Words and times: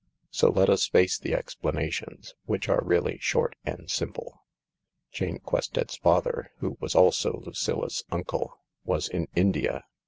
So 0.31 0.49
let 0.49 0.67
us 0.67 0.87
face 0.87 1.19
the 1.19 1.35
explanations, 1.35 2.33
which 2.45 2.67
are 2.67 2.81
really 2.83 3.19
short 3.19 3.55
and 3.67 3.87
simple. 3.87 4.41
Jane 5.11 5.37
Quested's 5.37 5.97
father, 5.97 6.49
who 6.57 6.75
was 6.79 6.95
also 6.95 7.39
Lucilla 7.45 7.91
's 7.91 8.03
uncle, 8.09 8.57
was 8.83 9.07
in 9.07 9.27
India. 9.35 9.83